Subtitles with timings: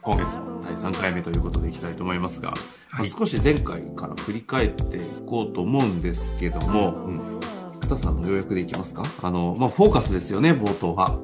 [0.00, 2.54] 今月の第3回目ということでいきたいと思いますが、
[2.90, 7.40] はい、少し前回から振り返っていこうと思うんですけども、うん、
[7.80, 9.02] 生田さんの要約でいきますか？
[9.22, 11.18] あの、まあ、フォーカスですよね、冒頭は。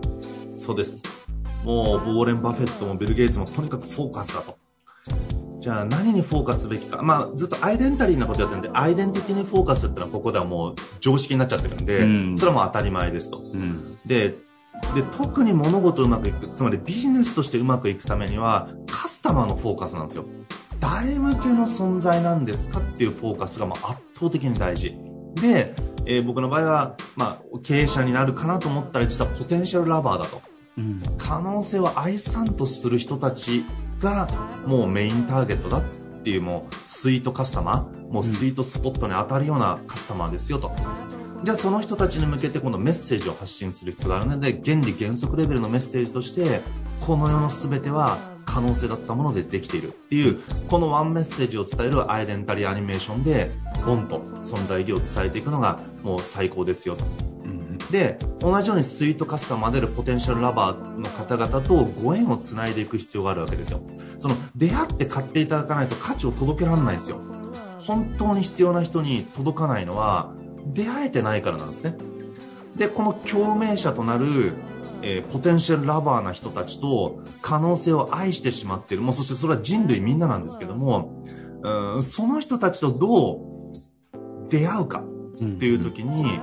[0.53, 1.03] そうです。
[1.65, 4.59] もう、ウォーレン・バフェットもビル・ゲイツもとにかくフォーカスだと。
[5.61, 7.01] じゃあ何にフォーカスすべきか。
[7.03, 13.39] まあずっとアイデンタリーなことやってるんで、アイデンティティにフォーカスってのはここではもう常識になっちゃってるんで、うん、それはもう当たり前ですと。
[13.39, 14.35] うん、で、
[14.95, 20.25] で、特に物事うまくいく、つまりビジネスとしてうまくいくためには、カスタマーのフォーカスなんですよ。
[20.81, 24.95] 誰向けの存在なんですかっていうフォーカスがまあ圧倒的に大事。
[25.37, 25.75] で、
[26.07, 30.43] えー、僕の場合は、まあ、経営者になるかなと思ったら実はポテンシャルラバーだと。
[30.77, 33.65] うん、可能性を愛さんとする人たち
[34.01, 34.27] が
[34.67, 35.83] もうメインターゲットだっ
[36.23, 40.73] ていうもうスイートカスタマー、もうスイートスポットに当たるようなカスタマーですよと。
[41.45, 46.63] じゃあその人たちに向けて今度メッセージを発信する必要があるので、原理原則レベルのメッセージとして、
[47.03, 53.51] この世の全ては可能性だったものでできているっていう、このワンメッセージを伝えるアイデンタリーアニメーションで、
[53.85, 57.05] ボンと存在意義を伝えていくのがもう最高ですよと。
[57.91, 63.83] で、同じようにスイートカスタマーであるポテンシャルラバーの方々とご縁をつないでいく必要があるわけですよ。
[64.19, 67.19] その、出会って買っていただかないと価値を届けられないんですよ。
[67.81, 70.33] 本当に必要な人に届かないのは、
[70.67, 71.97] 出会えてないからなんですね。
[72.77, 74.55] で、この共鳴者となる、
[75.03, 79.03] えー、ポテンシャルラバーな人たちと可能性を愛してしまっている。
[79.03, 81.23] もうそしてそれは人類みんななんですけども、
[81.63, 83.39] うん、その人たちとどう
[84.49, 86.41] 出会うかっていう時に、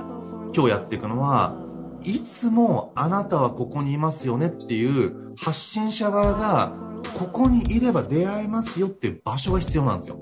[0.54, 1.56] 今日やっていくのは、
[2.04, 6.72] いつもあなたはここにいますよねっていう発信者側が
[7.16, 10.18] ここにいれば出会えますよっていう場所が必要なんですよ。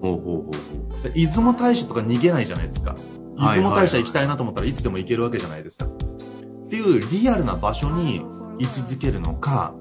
[0.00, 0.63] ほうほうほう
[1.10, 2.94] 出雲大社とか逃げないじゃないですか。
[3.36, 5.86] 出雲大社行きたいなと思ったらいつでも行けるわけじゃないですか。
[5.86, 8.24] っていうリアルな場所に
[8.58, 9.74] 居続けるのか、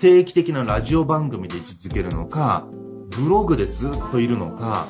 [0.00, 2.66] 定期的なラジオ番組で居続けるのか、
[3.10, 4.86] ブログでずっといるのか、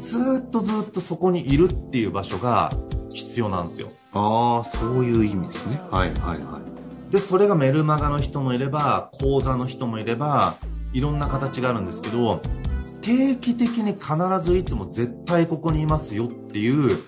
[0.00, 2.70] ずっとずっとそこにいるっていう場所が
[3.12, 3.88] 必要なんですよ。
[4.12, 5.80] ああ、そういう意味ですね。
[5.90, 7.12] はいはいはい。
[7.12, 10.56] で、それがメルマガの人もいれば、講座の人もいれば、
[10.92, 12.40] いろんな形があるんですけど、
[13.00, 16.98] 定期的に必ずいつも絶対ここにいますよっていう、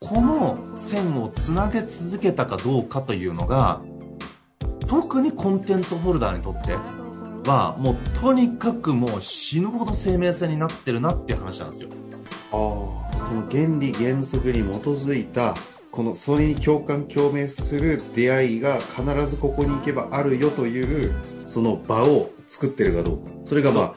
[0.00, 3.82] この線をつなげ続けたかどうかというのが、
[4.86, 6.74] 特にコンテンツホルダーにとって
[7.48, 11.88] は、もうとにかくもう死ぬほど生命線になってるなっていう話なんですよ。
[12.52, 13.02] ああ。
[13.32, 15.54] この原理原則に基づいた
[15.90, 21.14] このそれに共感共鳴する出会いが必ずここに行けばあるよという
[21.46, 23.94] その場を作ってるかどうかそれがま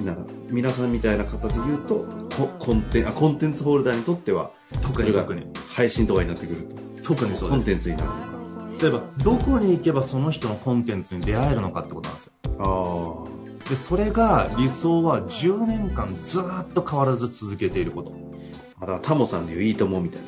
[0.00, 2.06] あなんか皆さんみたいな方で言うと
[2.58, 4.50] コンテンあコンテンツホルダーにとっては
[4.82, 5.46] 特に特に。
[5.68, 6.60] 配信とかになってくる
[6.96, 7.02] と。
[7.02, 8.10] 特にそうコンテンツになる
[8.80, 12.32] 例えばどこに行けばその人のコンテンツに出会えるのかってことなんですよ。
[12.58, 16.42] ああでそれが理想は10年間ずっ
[16.74, 18.12] と変わらず続けていること。
[18.80, 20.26] だからタモさんでいういいともみたいな。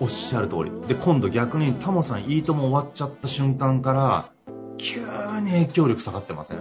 [0.00, 0.70] おっしゃる通り。
[0.86, 4.30] で、今度逆にタモさんいいとも終わっちゃった瞬間から、
[4.76, 6.58] 急に影響力下がってません？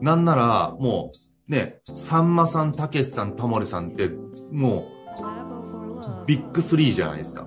[0.00, 4.10] なんなら、もう、ね、さんまさん、たけしさん、タモリさんって、
[4.50, 4.88] も
[5.22, 7.46] う、ビッグスリーじゃないですか。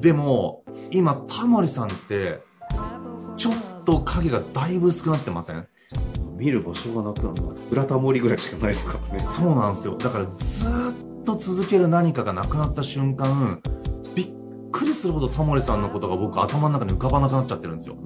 [0.00, 2.40] でも、今、タモリさんって、
[3.36, 3.54] ちょっ
[3.84, 5.66] と影がだいぶ薄くなってません？
[6.36, 9.20] 見る場所がなくなるの裏タモリぐらいしかないですからね。
[9.20, 9.96] そうなんですよ。
[9.96, 10.70] だからずっ
[11.24, 13.60] と続ける何かがなくなった瞬間
[14.14, 14.32] びっ
[14.70, 17.96] くりするほどタモリさんのことが僕頭の中に浮かばなくなっちゃってるんですよ。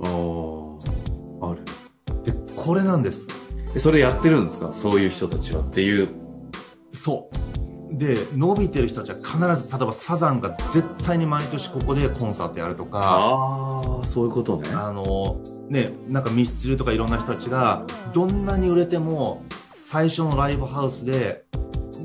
[1.42, 1.64] あある。
[2.24, 3.26] でこれなんです
[3.78, 4.72] それやってるんですか？
[4.72, 6.08] そういう人たちはっていう。
[6.92, 7.96] そう。
[7.96, 14.68] で伸びてる人たちは必ず例えばサザンが絶対に毎年ここでコンサートやるとかああそういうことね。
[14.72, 21.44] あのね、なんかミスチルとかいろんな人たちが、どんなに売れても、最初のライブハウスで、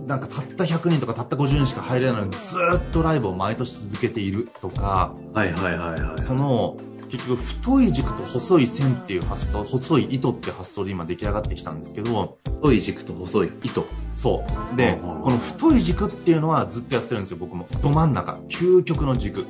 [0.07, 6.21] なんかたった100人とかたった50人しか入れないのにずーっとライブを毎年続けているとか、はいはいはいはい。
[6.21, 6.77] その、
[7.11, 13.85] 結局太い軸と細い線っていう発想、細い糸って発想で今出来上がってきたんですけど、太い軸と細い糸。
[14.15, 14.77] そう。
[14.77, 17.65] で、この太い軸っていうのはずっとやってるんですよ、僕も。
[17.81, 18.39] ど真ん中。
[18.47, 19.45] 究極の軸。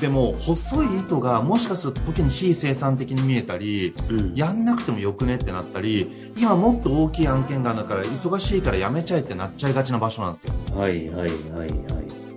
[0.00, 10.54] でも、細い糸がもしかすると時に非生産的に見えたり、うんやんなくてもよくねってなったり、今もっと大きい案件があるから忙しいからやめちゃえってなっちゃいがちな場所なんですよ。
[10.74, 12.27] はいはいはいはい。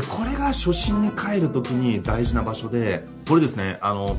[0.00, 4.16] で、これが初心に帰るときに大事な場所で、これですね、あの、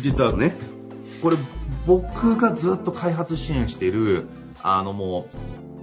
[0.00, 0.54] 実はね。
[1.22, 1.36] これ
[1.86, 4.26] 僕がずっと開発支援している、
[4.62, 5.26] あのも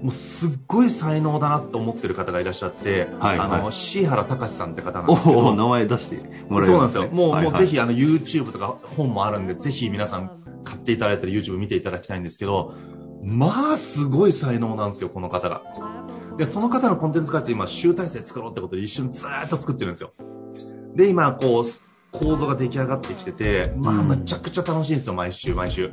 [0.01, 6.15] う、もうすっごい才能だなと思ってる方がいらっしゃって、はいあの、はい椎原隆さんって方なんおですけど、お、名前出して
[6.49, 7.07] もらえそうなんまですよ。
[7.09, 12.73] もう、はいはいもうぜひあの YouTube とか本もあるんで、ぜひ皆さん買っていただいたら YouTube 見ていただきたいんですけど、
[13.23, 15.61] まあ、すごい才能なんですよ、この方が。
[16.38, 20.13] で、その方のコンテンツ開発今、集大成作ろうってことで一緒にずーっと作ってるんですよ。
[20.95, 21.63] で、今、こう、
[22.12, 25.92] 構造が出来上がってきてて、まあ、うんむちゃくちゃ楽しいんですよ、毎週、毎週。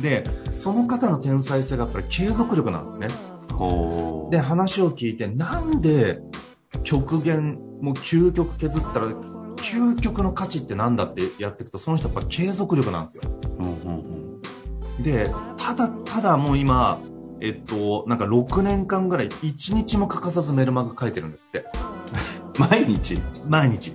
[0.00, 3.08] で、その方の天才性がやっぱり継続力なんですね。
[4.30, 6.20] で、話を聞いて、なんで
[6.82, 9.08] 極限、もう究極削ったら、
[9.56, 13.22] 究極の価値ってなんだってやっていくと、その人やっぱ継続力なんですよ。
[13.58, 14.14] うんうん
[15.02, 17.00] で、ただただもう今、
[17.46, 21.66] えっと、なんか6年間ぐらい1日も欠かさずメルマガ書いてるんですって。
[22.58, 22.66] うん。
[22.70, 23.20] 毎日？
[23.46, 23.92] 毎日。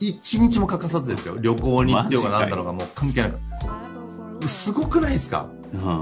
[0.00, 1.38] 1日も欠かさずですよ。
[1.38, 4.48] 旅行に行ってようかよなんだろうがもう関係なく。
[4.48, 5.48] すごくないですか？
[5.72, 6.00] うんうん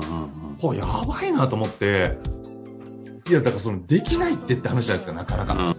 [0.62, 0.77] うん。
[0.77, 2.17] やばいなと思って、
[3.29, 5.76] いや、だからその、できないってって話じゃないですか、なかなか。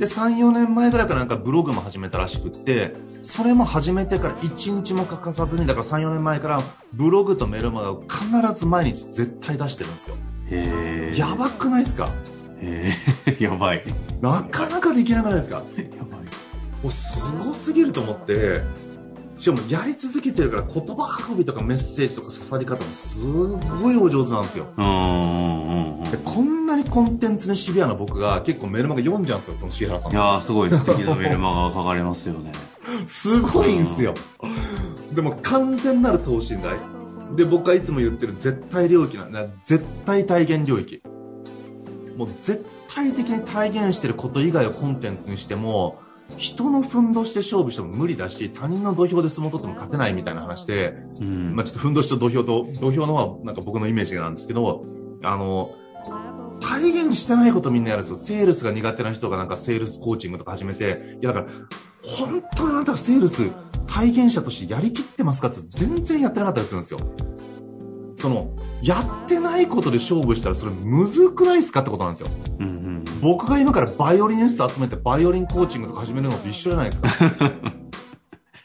[0.00, 6.62] で、3、4年前ぐらいからなんかブログも始めたらしくって、それも始めてから1日も欠かさずに、だから3、4年前から
[6.94, 8.26] ブログとメルマガを必
[8.58, 10.16] ず毎日絶対出してるんですよ。
[10.50, 11.18] へえ。
[11.18, 12.08] やばくないですか？
[12.62, 12.94] へ
[13.26, 13.36] え。
[13.44, 13.82] やばい。
[14.22, 15.56] なかなかできなくないですか？
[15.76, 16.20] やばい。
[16.82, 18.62] もうすごすぎると思って、
[19.40, 24.66] しかもやり続けてるから言葉運びとかメッセージとか刺さり方もすごいお上手なんですよ。
[24.76, 26.02] うんうんうんうん。
[26.04, 30.14] でこんなにコンテンツにシビアな僕が結構メルマガ読んじゃうんですよ、その椎原さんい。
[30.14, 32.52] やーすごい素敵なメルマガが書かれますよね。
[33.08, 34.12] すごいんですよ。
[35.14, 36.76] でも完全なる等身大。
[37.34, 39.46] で、僕がいつも言ってる絶対領域なんだ。
[39.64, 41.00] 絶対体現領域。
[42.14, 42.62] もう絶
[42.94, 45.98] 対的に体現してること以外をコンテンツにしても、
[46.36, 51.54] 人のふんどしで勝負しても無理だし、他人の土俵で相撲取っても勝てないみたいな話で、うん。
[51.54, 54.84] まあちょっとふんどしと土俵と、土俵の方はなんか僕のイメージなんですけど、
[55.22, 55.74] あの、
[56.60, 58.16] 体現してないことみんなやるんですよ。
[58.16, 61.52] セールスが苦手な人がなんかセールスコーチングとか始めて、いやだから、
[62.02, 63.50] 本当にあなたがセールス
[63.86, 67.00] 体現者としてやりきってますかって全然やってなかったりするんですよ。
[68.16, 72.28] その、やってないことで勝負したらそれむずくないですかってことなんですよ。
[72.60, 72.79] うんうん
[73.20, 77.08] 僕が今からバイオリニスト集めてバイオリンコーチングとか始めるのと一緒じゃないですか。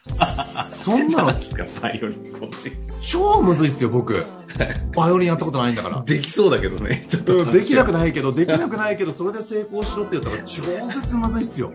[0.64, 2.72] そんなのですか、バイオリンコーチ。
[3.02, 4.24] 超むずいっすよ、僕。
[4.96, 6.04] バイオリンやったことないんだから。
[6.06, 7.06] できそうだけどね。
[7.10, 7.94] ちょっうんできなくい。
[7.94, 10.62] ないけど、できなくないけど、それで成功しろって言ったら超
[10.94, 11.72] 絶むずいっすよ。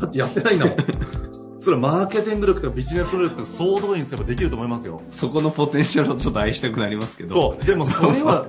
[0.00, 0.76] だってやってないんだもん。
[1.60, 5.02] それはマーケティング力とかビジネス力とか総動員すればできると思いますよ。
[5.10, 7.34] そこのポテンシャルをちょっと愛したくなりますけど。
[7.34, 7.64] そう。
[7.64, 8.46] でもそれは、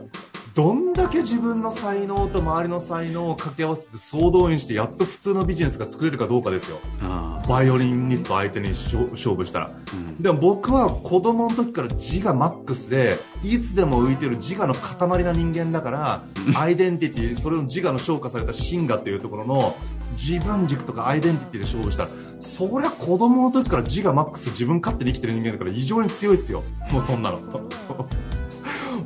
[0.53, 6.79] どんだけ自分の才能と周りの才能を掛け合わせて総動員してやっと普通のビジネスが作れるかどうかですよ。
[7.01, 9.69] あバイオリニスト相手に勝勝負したら。
[9.69, 16.23] ーうんでも僕は子供の時から自我マックスで、いつでも浮いてる自我の塊な人間だから、
[16.55, 19.75] アイデンティティ、それを自我の昇華された真我っていうところの
[20.11, 26.61] 自分軸とかアイデンティティで勝負したら、そりゃ子供の時から自我マックス自分勝手に生きてる人間だから異常に強いですよ。
[26.91, 27.39] もうそんなの。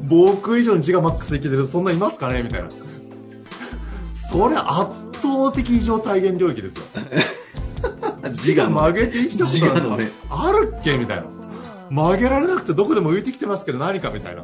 [0.03, 2.43] 僕以上に自我マックス生きてるそんないますかね？
[2.43, 2.69] みたいな。
[4.13, 6.83] そりゃ圧倒的異常体現領域ですよ。
[8.31, 10.97] 自我曲げて生きたことなんかねあるっけ？
[10.97, 11.25] みたいな。
[11.89, 14.43] 曲げられなくてどこでも浮いてきてますけど何かみたいな。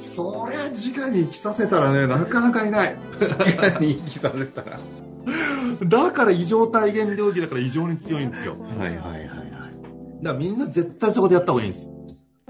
[0.00, 2.96] そりゃ自我に生きさせたらね、なかなかいない。
[3.80, 4.76] に生きさせたら。
[5.84, 8.56] だから異常体現領域だから異常に強いんですよ。
[8.78, 9.28] はいはいはいはい。
[9.30, 9.38] だか
[10.22, 11.86] らみんな絶対そこでやった方がいいんです。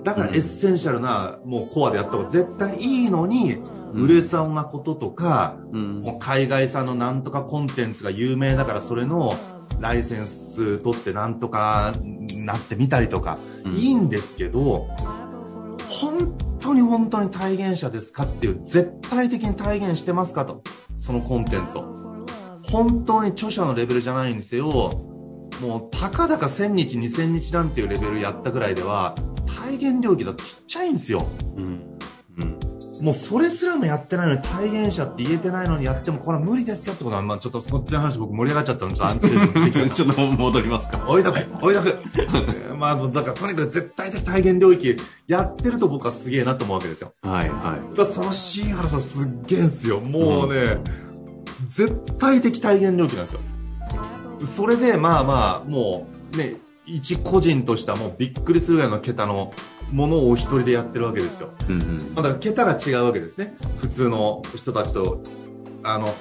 [0.02, 3.59] だからエッセンシャルな、もうコアでやった方が絶対いいのに、
[3.92, 6.02] 売れそうなこととか、うん。
[6.02, 9.35] もう海外産のなんとかコンテンツが有名だからそれの
[9.78, 11.92] ライセンス取ってなんとか
[12.37, 13.73] なってみたりとか、うん。
[13.75, 14.88] いいんですけど、
[15.88, 20.62] 本当に本当に体現者ですかっていう、絶対的に体現してますかと。
[20.97, 22.00] そのコンテンツを。
[22.71, 24.66] 本当に著者のレベルじゃないにせよ、
[25.61, 29.29] もう、たかだか1000日、2000日なんていうレベルやったぐらいでは、体
[29.88, 31.26] 現領域だとちっちゃいんですよ。
[31.56, 31.64] うん。
[32.38, 33.04] うん。
[33.04, 41.06] もうそれすらもやってないのに体現者って言えてないのにやってもこれは無理ですよってことは、まあちょっとそっちの話僕盛り上がっちゃった ので、ちょっとちょっと戻りますか。
[41.08, 44.96] 置いとく置いとくまあだからとにかく絶対的体現領域
[45.26, 47.14] やってると僕はすげえなと思うわけですよ。
[47.22, 47.96] はいはい。
[47.96, 50.00] だその椎原さんすっげえんすよ。
[50.00, 50.78] もうね、
[51.68, 53.40] 絶対的体現領域なんですよ。
[54.44, 56.56] それでまあまあもうね、
[56.97, 59.52] 一個人としたもうびっくりするぐらいの桁の
[59.92, 61.50] ものをお一人でやってるわけですよ。
[61.68, 61.99] うんうん。
[62.14, 63.54] まあだから桁が違うわけですね。
[63.78, 65.23] 普通の人たちと、
[65.85, 66.12] あの、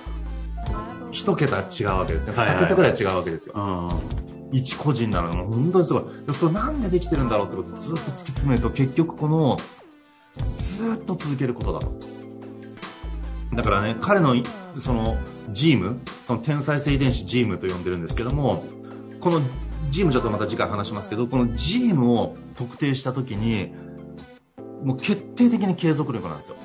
[1.12, 2.36] 一桁違うわけですよ。
[2.36, 3.54] はいはい二桁ぐらい違うわけですよ。
[3.58, 3.90] あ
[4.52, 6.04] 一個人なのが本当にすごい。
[6.26, 9.58] でそれなんでできてるんだろうってことをずっと突き詰めると結局この、
[10.56, 11.94] ずっと続けることだと。
[13.56, 14.44] だからね、彼のい
[14.78, 15.18] その
[15.52, 18.64] ジーム、その天才性遺伝子ジームと呼んでるんですけども、
[19.20, 19.42] この
[19.90, 23.74] ジームちょっとまた次回話しますけど、このジームを特定したときに、
[24.84, 26.56] もう決定的に継続力なんですよ。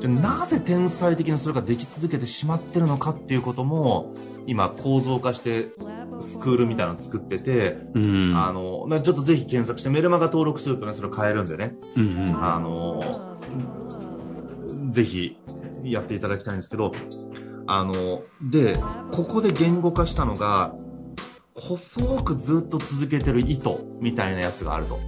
[0.00, 4.12] じゃあなぜ天才的にそれができ続けてしまってるのかっていうことも、
[4.46, 5.68] 今構造化して
[6.20, 8.32] スクールみたいなの作ってて、うん。
[8.36, 12.44] あの、まあちょっとぜひ検索してメルマガ登録するとね、それ買えるんでね、うんうん。
[12.44, 13.02] あの、
[14.90, 15.36] ぜひ
[15.84, 16.92] やっていただきたいんですけど、
[17.66, 18.76] あの、で、
[19.12, 20.74] ここで言語化したのが、
[21.60, 24.98] 細くずっと続けてる糸みたいなやつがあると。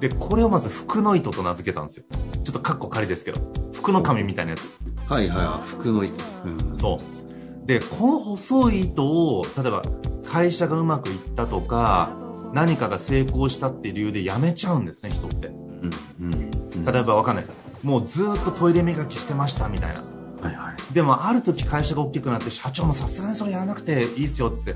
[0.00, 2.04] で、これをまず服の糸と名付けたんですよ。
[2.42, 3.40] ちょっとカッコ仮ですけど。
[3.72, 4.70] 服の紙みたいなやつ。
[5.08, 5.66] はいはい。
[5.66, 6.22] 服の糸。
[6.44, 6.76] うん。
[6.76, 7.66] そう。
[7.66, 9.82] で、この細い糸を、例えば
[10.26, 12.16] 会社がうまくいったとか、
[12.52, 15.48] 何かが成功したっていう理由で辞めちゃうんですね、人って。
[15.48, 15.90] うん。
[16.20, 16.84] うん。
[16.84, 17.46] 例えばわかんない。
[17.82, 20.02] もうずっとトイレ磨きしてましたみたいな。
[20.44, 20.94] はいはい。
[20.94, 24.74] でもある時会社が大きくなって社長もさすがにそれやらなくていいっすよって。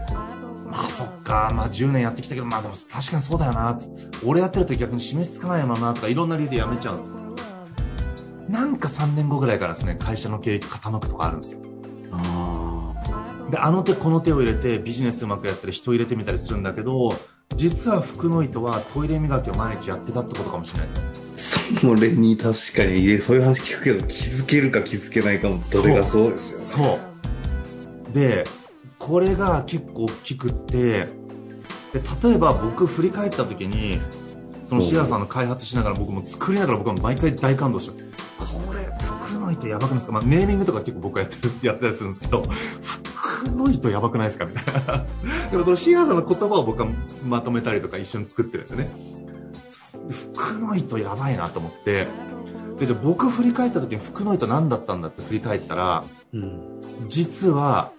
[0.64, 3.86] まあそっか、まあ10年やってきたけど、まあでも確かにそうだよなって。
[4.24, 7.14] 俺やってると逆に示しつかないよなとかいろんな理由で辞めちゃうんですよ。
[8.48, 11.60] なんか3年後ぐらいからですね、会社の経営傾くとかあるんですよ。
[12.12, 12.94] あ
[13.50, 17.10] で、あの手この手を入れてビジネスうまくやったり人入れてみたりするんだけど、
[17.56, 21.57] 実は福の糸はトイレ磨きを毎日やってたってことかもしれないですよ。
[21.76, 21.80] あ。
[21.80, 26.98] それに確かに、そういう話聞くけど、気づけるか気づけないかも、どれがそうですよね。
[28.04, 28.14] そう。
[28.14, 28.44] で、
[28.98, 31.06] これが結構大きくって、で、
[32.22, 34.00] 例えば僕振り返った時に、
[34.64, 38.02] そのシアラさんの開発しながら僕も作りながら僕は毎回大感動して、
[38.38, 40.12] これ、服の糸やばくないですか？
[40.12, 42.42] まあ、ネーミングとか結構僕はやってる、 やったりするんですけど、
[42.82, 44.44] 服の糸やばくないですか？
[44.44, 45.06] みたいな。
[45.50, 46.88] でもそのシアラさんの言葉を僕は
[47.26, 48.90] まとめたりとか一緒に作ってるんですよね。
[50.10, 52.06] 服の糸やばいなと思って、
[52.78, 56.80] で、じゃあ僕振り返った時に服の糸何だったんだって振り返ったら、うん。
[57.08, 57.92] 実は、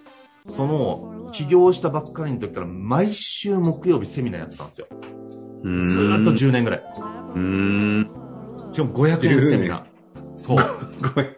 [0.47, 4.87] その、起業したばっかりの時から毎週木曜日セミナーやってたんですよ。
[5.63, 6.79] うずーっと10年ぐらい。
[6.79, 8.11] うーん。
[8.73, 9.83] しかも500円セミナー。
[10.37, 10.57] そう。
[11.15, 11.35] ごめん。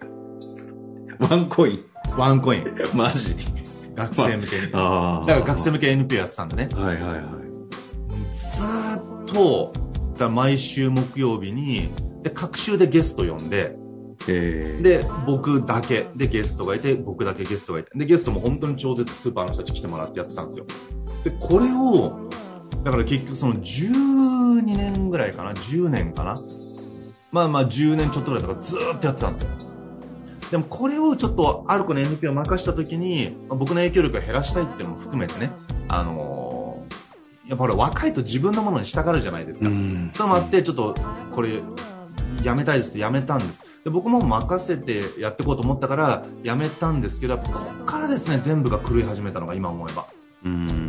[1.19, 1.85] ワンコイン。
[2.17, 2.65] ワンコイン。
[2.93, 3.35] マジ。
[3.95, 4.71] 学生向けに。
[4.71, 5.25] だああ。
[5.25, 6.69] から学生向け NPO やってたんでね。
[6.73, 7.21] はいはいはい。
[8.33, 9.73] ずーっと、
[10.21, 11.89] だから毎週木曜日に、
[12.21, 13.75] で、各週でゲスト呼んで、
[14.27, 17.89] えー、で、僕だけでゲストがいて、僕だけゲストがいて。
[17.95, 20.67] で、ゲストも本当に超絶スーパーの人たち来てもらってやってたんですよ。
[21.23, 22.29] で、これを、
[22.83, 26.39] だから結局その12年ぐらいかな ?10 年かな
[27.31, 29.49] まあまあ10年ちょっとぐらいとかずーっとやってたんですよ。
[30.51, 35.49] でもこれをちょっとある子の NPO を任したときに、まあ僕の影響力を減らしたいっていうのも含めてね、
[35.87, 36.40] あのー
[37.51, 39.69] やっぱほら若いと自分のものに従うじゃないですか。
[39.69, 40.95] んそれもあって、ちょっと、
[41.35, 41.59] これ、
[42.43, 43.61] やめたいですってやめたんです。
[43.83, 50.07] で、僕も任せてやっていこうと思ったから、やめたんですけど、こっからですね、全部が狂い始めたのが今思えば。
[50.45, 50.80] うん。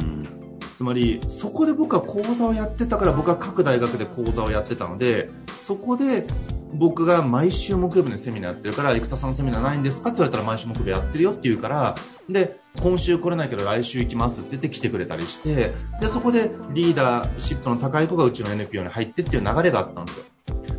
[0.82, 6.26] つまり、そこで僕は講座をやってたから、僕は各大学で講座をやってたので、そこで、
[6.74, 11.94] 僕が毎週木曜日にセミナーやってるから、生田さんセミナーないんですかって言われたら毎週木曜日やってるよって言うから、
[12.28, 15.70] で、今週来れないけど来週行きますって言って来てくれたりして、
[16.00, 20.24] で、そこでリーダーシップの高い子がうちの NPO に入ってっていう流れがあったんですよ。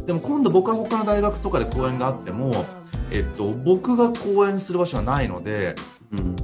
[0.06, 2.66] でも今度僕は他の大学とかで講演があっても、
[3.10, 5.76] えっと、僕が講演する場所はないので、
[6.12, 6.36] うん。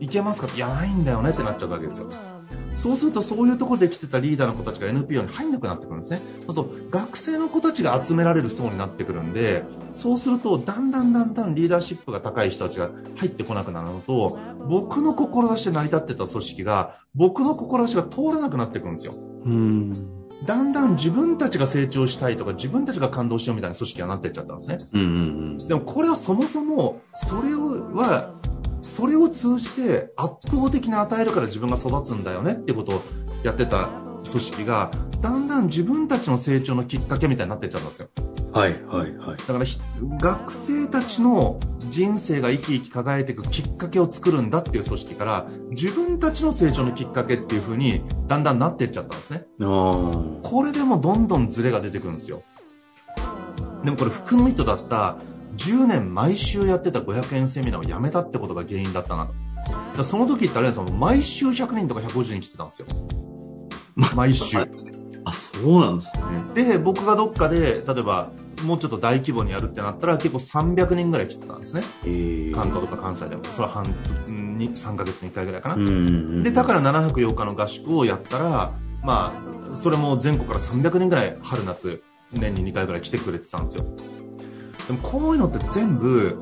[0.00, 2.08] 行けますかって、いや、ないんだよねってなっちゃうわけですよ。
[2.74, 6.20] そうすると、そういうところで来てたリーダーの子たちが NPO に入んなくなってくるんですね。
[6.46, 14.38] そうそう、学生の子たちが集められる層になってくるんで、そうすると、だんだんだんだんリーダーシップが高い人たちが入ってこなくなるのと、
[14.68, 19.14] 僕の志で成り立ってた組織が、僕の志が通らなくなってくるんですよ。
[19.44, 19.92] うん。
[20.46, 24.78] だんだん自分たちが成長したいとか、自分たちが感動しようみたいな組織がなっていっちゃったんですね。
[24.92, 28.30] うんうんでもこれはそもそも、それをは、
[28.82, 33.02] それを通じて圧倒的に与えるから自分が育つんだよねってことを
[33.44, 33.88] やってた
[34.28, 38.08] 組織が、だんだん自分たちの成長のきっかけみたいになっていっちゃったんですよ。
[38.52, 39.36] はいはいはい。
[39.36, 39.78] だからひ
[40.20, 41.58] 学生たちの
[41.88, 49.44] 人生が生き生き輝いていくきっかけを作るんだっていう組織から自分たちの成長のきっかけっていう風にだんだんなっていっちゃったんですね。
[49.58, 52.42] これでもどんどんズレが出てくるんですよ。
[53.84, 55.16] でもこれ服の糸だった
[55.56, 59.30] 10年毎週やってた500円セミナーをやめたってことが原因だったな
[59.96, 60.02] と。
[60.02, 62.86] その時ってあれですよ、毎週100人とか150人来てたんですよ。
[64.14, 64.56] 毎週。
[65.24, 66.12] あ、そうなんです
[66.54, 66.64] ね。
[66.64, 68.30] で、僕がどっかで、例えば、
[68.64, 71.82] もうちょっと大規模にやるってなったら結構300人ぐらい来てたんですね。
[72.04, 73.44] えー関東とか関西でも。
[73.44, 73.84] それは半
[74.30, 75.74] んに3ヶ月に1回ぐらいかな。
[75.76, 76.42] うんうんうん。
[76.42, 79.32] で、だから7泊8日の合宿をやったら、ま
[79.72, 83.84] あ、それも全国から300人ぐらい春夏、年に2回ぐらい来てくれてたんですよ。
[84.86, 86.38] でもこういうのって全部、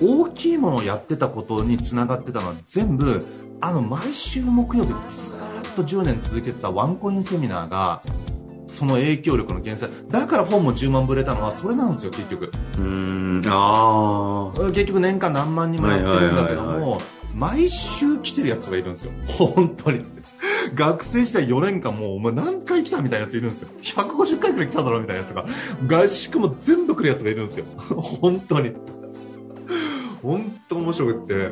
[0.00, 3.24] 大きいものをやってたことにつながってたのは全部、
[3.60, 8.02] あの、毎週木曜日ずーっと10年続けてたワンコインセミナーが、
[8.66, 10.10] その影響力の源泉。
[10.10, 12.46] だから本も10万部売れたのはそれなんですよ、結局。
[12.46, 14.72] うーん、ああ。
[14.72, 16.98] 結局年間何万人もやってるんだけども、
[17.32, 19.12] 毎週来てるやつがいるんですよ。
[19.26, 20.04] 本当に。
[20.74, 23.68] 学生時代4年間もう、お前何回来たみたいなやついるんですよ。
[23.82, 25.46] 150回くらい来ただろみたいなやつが。
[25.86, 27.66] 合宿も全部来るやつがいるんですよ。
[28.20, 28.72] 本当に。
[30.22, 31.50] 本当面白くって。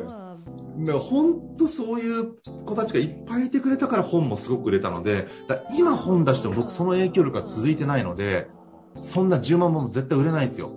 [0.77, 2.33] だから本当そういう
[2.65, 5.27] 子たちがいっぱいいてくれたから本もすごく売れたので、
[5.77, 8.47] 今本出しても僕その影響力が続いてないので、
[8.95, 10.71] そんな10万本も絶対売れないんですよ。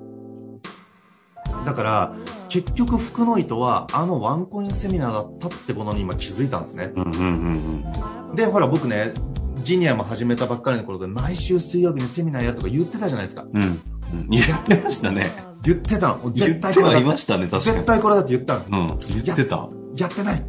[1.65, 2.15] だから、
[2.49, 6.93] 結局福の糸はあのワンコインセミナーだったってことに今気づいたんですね。
[6.95, 7.13] うんうん
[8.29, 9.13] うんで、ほら僕ね、
[9.57, 13.45] ジニアも始めたばっかりの頃で毎週水曜日にセミナーやるとか言ってたじゃないですか。
[13.53, 13.63] うん。
[13.63, 13.81] うん。
[14.29, 14.35] うん。
[14.35, 15.27] やってましたね。
[15.63, 16.21] 言ってたの。
[16.25, 17.77] 言絶対これだましたね、確かに。
[17.77, 18.61] 絶対これだって言ったの。
[18.83, 18.87] うん。
[19.25, 19.69] 言ってた。
[19.97, 20.45] やってない。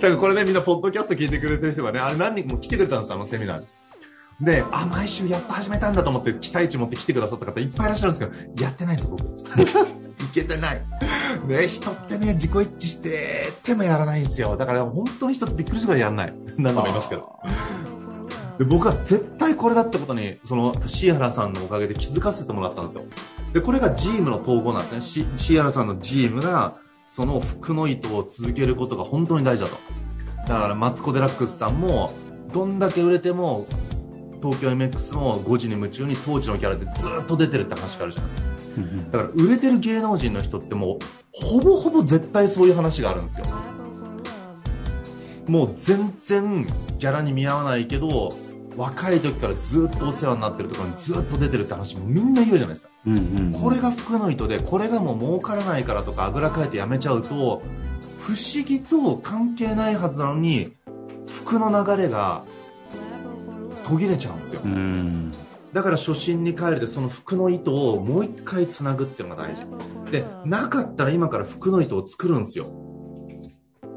[0.00, 3.66] だからこれね、みんなポッドキャスト聞いてくれてる人がね、あれ何人も来てくれたんですよ、あのセミナーに。
[4.40, 9.24] で、あ、毎週やっと始めたんだと思って期待値持って来てくださった方いっぱいいらっしゃるんですけど、やってないんですよ、僕。
[10.24, 10.82] いけてない。
[11.46, 14.56] ね、人ってね、自己一致しててもやらないんですよ。
[14.56, 16.34] だから本当に人ってびっくりするぐらいやらない。
[16.56, 17.38] 何度も言いますけど。
[18.58, 23.04] で僕は絶対これだってことに、その、シーハラさんのおかげで気づかせてもらったんですよ。
[23.54, 25.00] で、これがジームの統合なんですね。
[25.00, 26.76] シシーハラさんのジームが、
[27.08, 29.76] その服の糸を続けることが本当に大事だと。
[30.46, 32.12] だから、マツコ・デラックスさんも、
[32.52, 33.64] どんだけ売れても、
[34.42, 38.50] 東京 MX の5時に夢中に当時のキャラでずっと出てるって話があるじゃないですか。
[39.12, 40.98] だから、売れてる芸能人の人ってもう、
[41.32, 43.46] ほぼほぼ絶対そういう話があるんですよ。
[45.46, 48.32] もう全然ギャラに見合わないけど、
[48.76, 52.88] 若い時からずっとお世話になってるところにずっと出てるって話もみんな言うじゃないですか。
[53.06, 53.52] うんうん。
[53.52, 57.62] これが服の糸で、これがもう儲からないからとかあぐらかいてやめちゃうと、
[58.20, 60.72] 不思議と関係ないはずなのに、
[61.28, 62.44] 服の流れが
[63.90, 64.68] 途切れちゃうんですよう。
[64.68, 65.32] ん。
[65.72, 69.64] だから初心に帰るでその服の糸をもう一回繋ぐっていうのが大事。
[70.10, 72.66] で、なかったら今から服の糸を作るんですよ。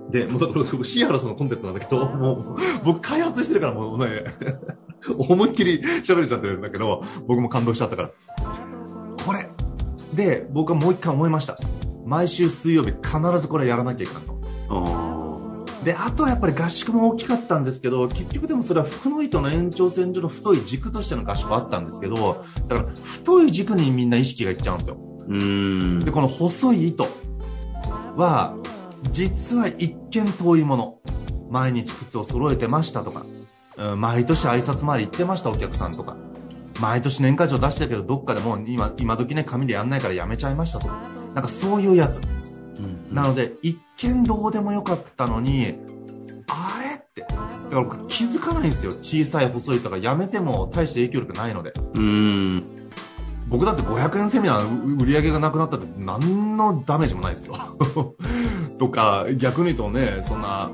[0.09, 4.23] で、もうだから僕、シーハラさんのコンテンツなんだけど、もう、僕開発してるからもうね、
[5.17, 8.11] 思いっきり喋れちゃってるんだけど、僕も感動しちゃったから。
[9.25, 9.49] これ
[10.13, 11.57] で、僕はもう一回思いました。
[12.05, 15.02] 毎週水曜日必ずこれやらなきゃいけないと。
[15.83, 24.97] あで、あとはやっぱり合宿も大きかったんですけど、結局でもそれは服の糸の延長線上の太い軸としての合宿あったんですけど、だから太い軸にみんな意識がいっちゃうんですよ。
[24.97, 25.25] あ。
[25.27, 25.99] うん。
[25.99, 27.07] で、この細い糸
[28.15, 28.55] は、
[29.11, 30.99] 実は一見遠いもの。
[31.49, 33.21] 毎日靴を揃えてましたとか、
[33.77, 36.15] うん毎年挨拶回り行ってましたお客さんとか、
[36.79, 41.01] 毎年年賀状出したけどどっかでもう今、今時ね紙でやんないからやめちゃいましたとか、
[41.33, 42.19] なんかそういうやつ。
[43.13, 45.75] うんなので、一見どうでもよかったのに、
[46.47, 47.21] あれって。
[47.21, 48.93] だから僕気づかないんですよ。
[49.01, 51.73] 小さい細いとかやめても大して影響力ないので。
[51.95, 52.63] うん。
[53.47, 57.55] 僕だって500円セミナー売り上げがなくなったって何のダメージもないですよ。
[58.79, 60.71] とか、逆に言うとね、そんな、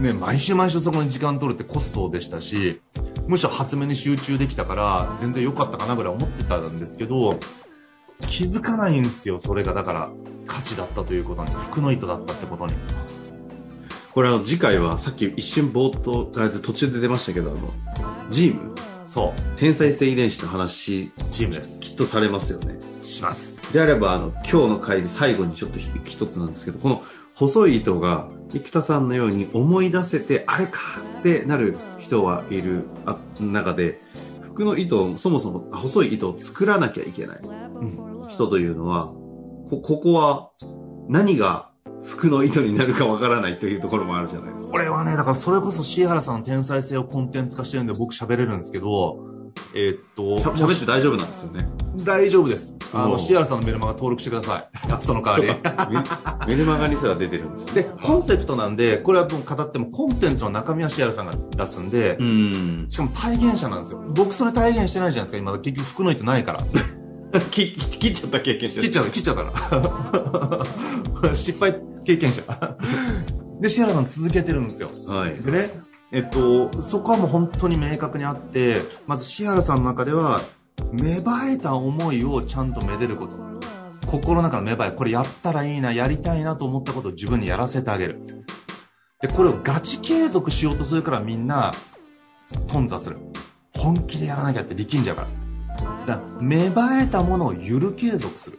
[0.00, 2.80] ね、毎週毎週そこに時間取るってコストでしたし、
[3.26, 7.38] むしろ発明に集中できたから全然良かったかなぐらい思ってたんですけど、
[8.20, 10.10] 気づかないんですよ、それがだから
[10.46, 12.74] 価値だったということに、服の糸だったってことに。
[14.12, 17.70] これあの次回はさっき一瞬冒頭、あ途中で出ましたけど、あの、
[18.30, 21.80] ジーム、そう、天才性遺伝子の話、チームです。
[21.80, 22.78] きっとされますよね。
[23.02, 23.60] します。
[23.72, 27.02] であれば、あの、今日の回で最後にちょっとひ一つなんですけど、この
[27.34, 30.80] 細い糸が、生田さんのように思い出せて、あれか
[31.20, 34.00] ってなる人はいるあ中で、
[34.42, 38.22] 服の糸を、そもそも細い糸を作らなきゃいけないうん。
[38.28, 39.12] 人というのは、
[39.68, 40.50] こ、ここは
[41.08, 41.70] 何が
[42.04, 44.72] 服の糸になるかわからないというところもあるじゃないですか。
[44.72, 49.18] これはね、だからそれこそシーハラさんの天才性をコンテンツ化してるんで僕喋れるんですけど、
[49.74, 51.66] えーっと、喋って大丈夫なんですよね。
[52.04, 52.74] 大丈夫です。
[52.92, 55.02] あの、シアラさんのメルマガ登録してください。
[55.02, 55.56] その代わ
[56.46, 56.46] り。
[56.46, 62.86] メメルマガにすら出てるんですでね。、コンセプトなんで、これはもう語ってもコンテンツの中身はシアラさんが出すんでう、ん。
[62.90, 64.04] しかも体現者なんですよ。
[64.14, 65.58] 僕それ体現してないじゃないですか、今。
[65.58, 66.60] 結局服の糸ないから。
[67.50, 70.64] 切切っちゃった経験して切っちゃう、切っちゃったか
[71.22, 71.34] ら。
[71.34, 72.42] 失敗経験者。
[73.60, 74.90] で、シアラさん続けてるんですよ。
[75.06, 75.34] はい。
[75.34, 75.70] でね、
[76.12, 80.40] えっと、そこはもう本当に明確にあって、まずシアラさんの中では、
[80.92, 83.32] 芽生えた思いをちゃんとめでること。
[84.06, 88.20] 心の中の芽生え、これやったらいいな、やりたいなと思ったことを自分にやらせてあげる。
[89.20, 91.72] で、これをガチ継続しようとするからみんな、
[92.68, 93.16] 頓挫する。
[93.76, 95.45] 本気でやらなきゃって力んじゃうから。
[96.06, 98.58] だ芽生えたものをゆる継続する。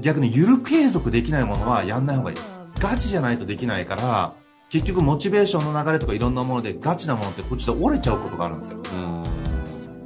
[0.00, 2.36] 逆にゆる継続できないものはやんない方がいい。
[2.78, 4.34] ガチじゃないとできないから、
[4.68, 8.82] 結局モチベーションの流れとかいろんなものでガチなものって途中で折れちゃうことがあるんですよ。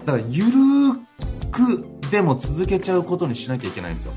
[0.05, 0.51] だからゆる
[1.51, 4.13] くでも続けちゃうことにしなきゃいけないんですよ。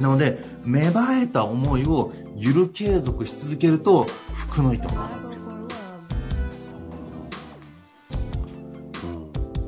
[0.00, 5.41] なので、芽生えた思いをゆる継続し続けると、服の糸になるんですよ。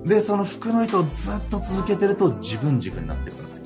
[0.04, 3.64] で、その服の糸をずっと続けてると自分軸になっていくんですよ。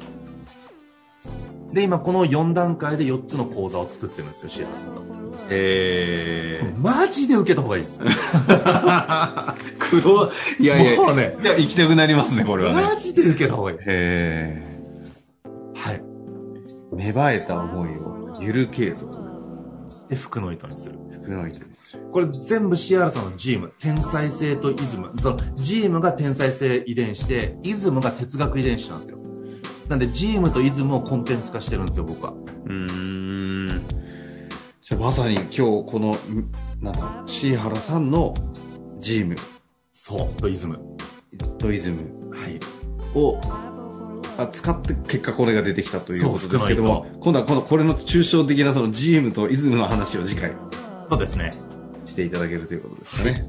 [1.73, 5.03] で、今この4段階で4つの講座を作ってるんですよ、シエラさんと。
[5.51, 8.03] えマジで受けた方がいいです。
[8.03, 9.55] ー。
[9.79, 12.83] 黒、いやいや、もうねいや、行きたくなりますね、これはね。
[12.83, 13.79] マジで受けた方がいい。
[13.87, 14.63] へ
[15.75, 16.01] はい。
[16.93, 16.97] ー。
[16.97, 19.13] 芽生えた思いをゆる継続。
[20.09, 20.99] で、服の糸にする。
[21.29, 22.03] 服の糸にする。
[22.11, 23.73] これ全部シアラさんのジーム。
[23.79, 25.13] 天才性とイズム。
[25.19, 29.19] その、ジームが天才性遺伝子で、イズムが哲学遺伝子なんですよ。
[29.89, 32.33] なんで、ジームとイズムをコンテンツ化してるんですよ、僕は。
[32.33, 33.83] うーん。
[34.81, 38.33] じゃあまさに今日この、んなんだ、シーハラさんの
[38.99, 39.37] ジーム、
[39.93, 40.79] そう、とイズム。
[41.59, 42.59] ドイズムはい。
[43.15, 43.39] を
[44.39, 50.53] あ使って結果これが出てきたということですけども、今度はこの、これの抽象的なそのジームとイズムの話を次回
[51.11, 51.53] そうですね。
[52.05, 53.47] していただけるということですかね。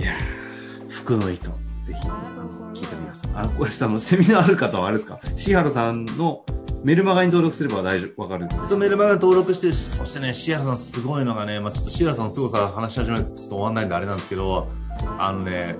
[0.00, 1.50] いやー、服の糸、
[1.82, 3.22] ぜひ、あの、聞いてみます。
[3.34, 5.20] あの、これあの、セミナーある方はあれですか？
[5.36, 6.44] シーハラさんの
[6.84, 14.68] メルマガに登録すれば大丈夫、わかるんですかそうメルマガ登録してるし、そしてね、シアラさんすごいのがね、まあちょっとシアラさんの凄さ話し始めるとちょっと終わんないんであれなんですけど、
[15.18, 15.76] あのね、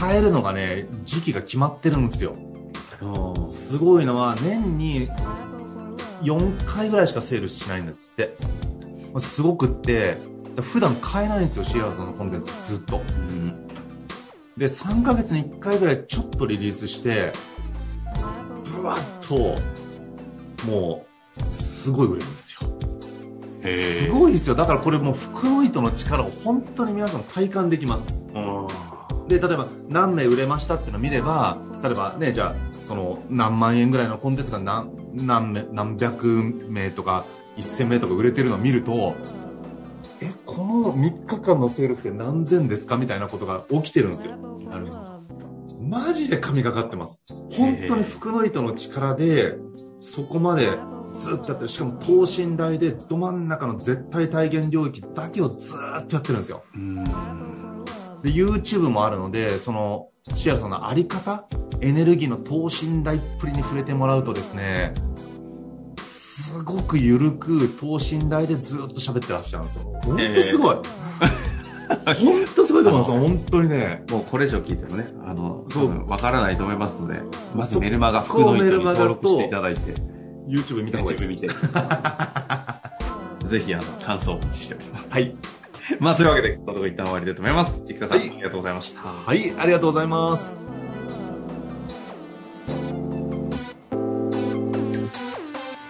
[0.00, 2.34] 変えるのがね、時期が決まってるんですよ。
[3.48, 5.08] すごいのは、年に
[6.22, 8.34] 4回ぐらいしかセールしないんですって。
[9.12, 10.16] まあすごくって、
[10.60, 12.98] 普段買えないんですよ、シアラさんのコンテンツずっと。
[12.98, 13.68] うん。
[14.56, 17.32] で、3ヶ月に1回ぐらいちょっとリリースして、
[18.76, 19.60] ブワッと、
[20.66, 21.06] も
[21.48, 22.70] う、すごい売れるんですよ。
[23.64, 24.54] へすごいですよ。
[24.54, 28.08] だからこれもう服の糸の力を本当に皆さん体感できます。
[29.28, 36.26] で、例えば何名売れましたっていうのを見れば、例えばね、じゃあ、その何万円ぐらいのコンテンツが何、何名、何百
[36.68, 37.24] 名とか
[37.62, 39.14] 1000名とか売れてるのを見ると、
[40.22, 44.36] え、この3日間のセールスで何千ですかみたいなことが起きてるんですよ。
[44.36, 44.88] なる。
[45.80, 47.22] マジで神がかってます。
[47.52, 49.56] 本当に服の糸の力で、
[50.00, 50.76] そこまで
[51.14, 51.68] ずっとやってる。
[51.68, 56.62] しかも等身大でど真ん中の絶対体現領域だけをずーっとやってるんですよ。
[56.74, 57.04] うん。
[58.22, 61.46] で、YouTube もあるので、その、シアラさんのあり方？
[61.80, 64.92] エネルギーの等身大っぷりに触れてもらうとですね、
[66.40, 69.82] すごくゆるく等身大でずっと喋ってらっしゃるんですよ。
[70.02, 70.76] ほんとすごい。
[72.14, 74.04] ほんとすごいと思いますよ、本当にね。
[74.10, 77.20] もうこれ以上聞いてもね、あの、そうわからないと思いますので、
[77.54, 79.80] まずそメルマガ服の糸に登録していただいて、
[80.48, 81.54] YouTube 見た方がいい YouTube です。
[81.64, 81.72] 見
[83.42, 83.48] て。
[83.48, 85.06] ぜひ、あの、感想をお待ちしております。
[85.10, 85.36] はい。
[85.98, 87.82] まあ、というわけで、このところ一旦終わりたいと思います。
[87.84, 89.00] 生田さん、はいありがとうございました。
[89.00, 90.69] はい、ありがとうございます。